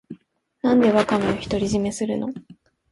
[0.63, 2.33] なんでワカメを独り占めするの